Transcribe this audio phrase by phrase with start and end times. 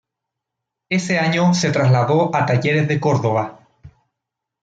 [0.89, 3.67] Ese año se trasladó a Talleres de Córdoba.